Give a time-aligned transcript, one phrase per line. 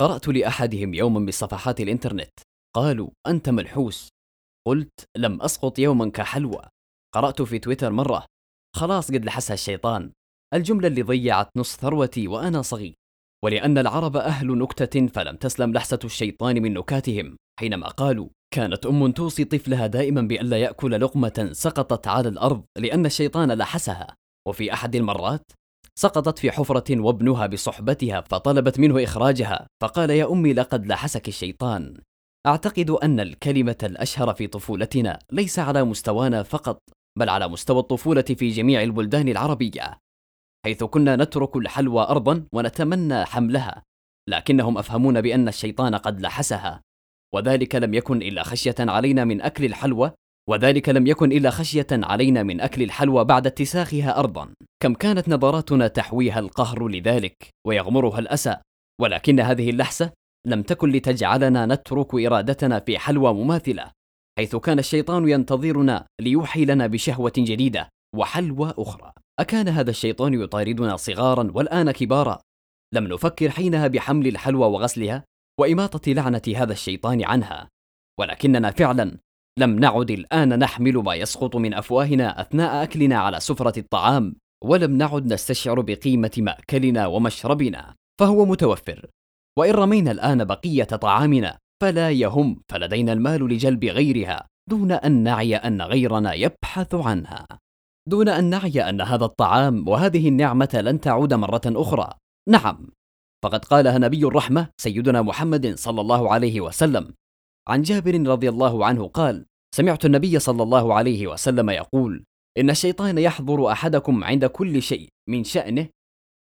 [0.00, 2.40] قرأت لأحدهم يوما بصفحات الإنترنت.
[2.76, 4.08] قالوا أنت ملحوس.
[4.66, 6.62] قلت لم أسقط يوما كحلوى.
[7.14, 8.26] قرأت في تويتر مرة
[8.76, 10.12] خلاص قد لحسها الشيطان.
[10.54, 12.94] الجملة اللي ضيعت نص ثروتي وأنا صغير.
[13.44, 17.36] ولأن العرب أهل نكتة فلم تسلم لحسة الشيطان من نكاتهم.
[17.60, 23.52] حينما قالوا كانت أم توصي طفلها دائما بألا يأكل لقمة سقطت على الأرض لأن الشيطان
[23.52, 24.16] لحسها.
[24.48, 25.52] وفي أحد المرات
[25.98, 29.66] سقطت في حفرة وابنها بصحبتها فطلبت منه إخراجها.
[29.82, 31.94] فقال يا أمي لقد لحسك الشيطان.
[32.46, 36.78] أعتقد أن الكلمة الأشهر في طفولتنا ليس على مستوانا فقط
[37.18, 39.98] بل على مستوى الطفولة في جميع البلدان العربية.
[40.64, 43.82] حيث كنا نترك الحلوى أرضا ونتمنى حملها
[44.28, 46.80] لكنهم أفهمون بأن الشيطان قد لحسها.
[47.34, 50.12] وذلك لم يكن إلا خشية علينا من أكل الحلوى
[50.48, 54.54] وذلك لم يكن إلا خشية علينا من أكل الحلوى بعد اتساخها أرضا.
[54.82, 58.56] كم كانت نظراتنا تحويها القهر لذلك ويغمرها الأسى
[59.00, 60.12] ولكن هذه اللحسة
[60.46, 63.90] لم تكن لتجعلنا نترك إرادتنا في حلوى مماثلة
[64.38, 69.12] حيث كان الشيطان ينتظرنا ليوحي لنا بشهوة جديدة وحلوى أخرى.
[69.40, 72.38] أكان هذا الشيطان يطاردنا صغارا والآن كبارا؟
[72.94, 75.24] لم نفكر حينها بحمل الحلوى وغسلها
[75.60, 77.68] وإماطة لعنة هذا الشيطان عنها
[78.20, 79.18] ولكننا فعلا
[79.58, 84.41] لم نعد الآن نحمل ما يسقط من أفواهنا أثناء أكلنا على سفرة الطعام.
[84.64, 89.06] ولم نعد نستشعر بقيمة مأكلنا ومشربنا فهو متوفر.
[89.58, 95.82] وإن رمينا الآن بقية طعامنا فلا يهم فلدينا المال لجلب غيرها دون أن نعي أن
[95.82, 97.46] غيرنا يبحث عنها.
[98.08, 102.12] دون أن نعي أن هذا الطعام وهذه النعمة لن تعود مرة أخرى.
[102.48, 102.88] نعم.
[103.44, 107.14] فقد قالها نبي الرحمة سيدنا محمد صلى الله عليه وسلم.
[107.68, 112.24] عن جابر رضي الله عنه قال سمعت النبي صلى الله عليه وسلم يقول
[112.58, 115.88] إن الشيطان يحضر أحدكم عند كل شيء من شأنه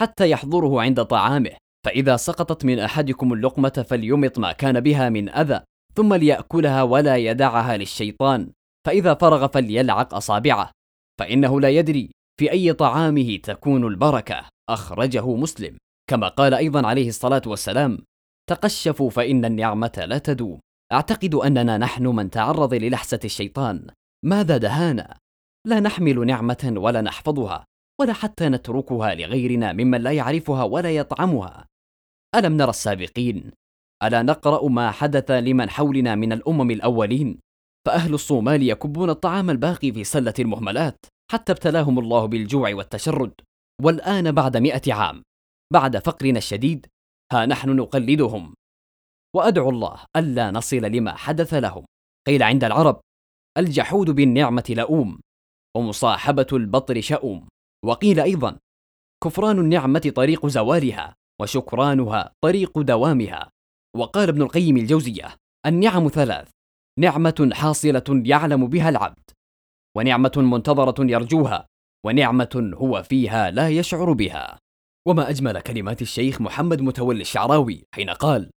[0.00, 1.50] حتى يحضره عند طعامه
[1.86, 5.60] فإذا سقطت من أحدكم اللقمة فليمط ما كان بها من أذى
[5.94, 8.50] ثم ليأكلها ولا يدعها للشيطان
[8.86, 10.70] فإذا فرغ فليلعق أصابعه
[11.20, 12.10] فإنه لا يدري
[12.40, 15.76] في أي طعامه تكون البركة أخرجه مسلم.
[16.10, 17.98] كما قال أيضا عليه الصلاة والسلام
[18.50, 20.60] تقشفوا فإن النعمة لا تدوم.
[20.92, 23.86] أعتقد أننا نحن من تعرض للحسة الشيطان.
[24.24, 25.16] ماذا دهانا؟
[25.66, 27.64] لا نحمل نعمة ولا نحفظها
[28.00, 31.66] ولا حتى نتركها لغيرنا ممن لا يعرفها ولا يطعمها.
[32.34, 33.52] ألم نرى السابقين؟
[34.02, 37.38] ألا نقرأ ما حدث لمن حولنا من الأمم الأولين؟
[37.86, 40.96] فأهل الصومال يكبون الطعام الباقي في سلة المهملات
[41.30, 43.32] حتى ابتلاهم الله بالجوع والتشرد.
[43.82, 45.22] والآن بعد مئة عام
[45.72, 46.86] بعد فقرنا الشديد
[47.32, 48.54] ها نحن نقلدهم.
[49.36, 51.84] وأدعو الله ألا نصل لما حدث لهم.
[52.26, 53.00] قيل عند العرب
[53.58, 55.20] الجحود بالنعمة لؤوم.
[55.76, 57.48] ومصاحبة البطر شؤوم
[57.84, 58.58] وقيل أيضا
[59.24, 63.50] كفران النعمة طريق زوالها وشكرانها طريق دوامها.
[63.96, 66.48] وقال ابن القيم الجوزية النعم ثلاث
[66.98, 69.30] نعمة حاصلة يعلم بها العبد
[69.96, 71.66] ونعمة منتظرة يرجوها
[72.06, 74.58] ونعمة هو فيها لا يشعر بها.
[75.08, 78.50] وما أجمل كلمات الشيخ محمد متولي الشعراوي حين قال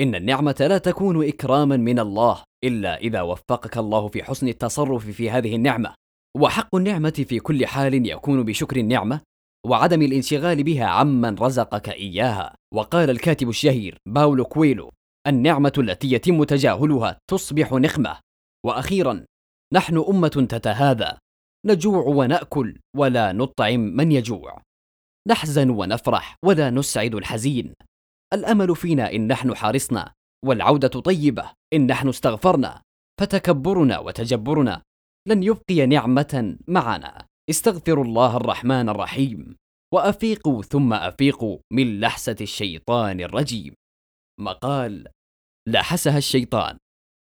[0.00, 5.30] إن النعمة لا تكون إكراما من الله إلا إذا وفقك الله في حسن التصرف في
[5.30, 5.94] هذه النعمة.
[6.36, 9.20] وحق النعمة في كل حال يكون بشكر النعمة
[9.66, 12.54] وعدم الانشغال بها عمن رزقك إياها.
[12.74, 14.90] وقال الكاتب الشهير باولو كويلو
[15.26, 18.18] النعمة التي يتم تجاهلها تصبح نقمة
[18.66, 19.24] وأخيرا
[19.74, 21.18] نحن أمة تتهاذى
[21.66, 24.62] نجوع ونأكل ولا نطعم من يجوع.
[25.28, 27.74] نحزن ونفرح ولا نسعد الحزين.
[28.32, 30.12] الأمل فينا إن نحن حارسنا
[30.44, 32.82] والعودة طيبة إن نحن استغفرنا.
[33.20, 34.82] فتكبرنا وتجبرنا
[35.28, 37.26] لن يبقي نعمة معنا.
[37.50, 39.56] استغفروا الله الرحمن الرحيم.
[39.94, 43.74] وأفيقوا ثم أفيقوا من لحسة الشيطان الرجيم.
[44.40, 45.08] مقال
[45.68, 46.78] لحسها الشيطان.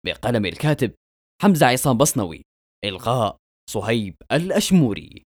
[0.05, 0.93] بقلم الكاتب
[1.41, 2.41] حمزة عصام بصنوي.
[2.85, 3.37] إلغاء
[3.69, 5.23] صهيب الأشموري.